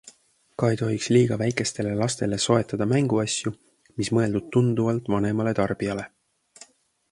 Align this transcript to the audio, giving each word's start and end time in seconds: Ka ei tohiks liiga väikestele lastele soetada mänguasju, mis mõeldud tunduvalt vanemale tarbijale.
Ka 0.61 0.69
ei 0.69 0.77
tohiks 0.81 1.09
liiga 1.15 1.37
väikestele 1.41 1.91
lastele 1.99 2.39
soetada 2.47 2.89
mänguasju, 2.95 3.55
mis 4.01 4.11
mõeldud 4.19 4.51
tunduvalt 4.57 5.15
vanemale 5.17 5.57
tarbijale. 5.63 6.11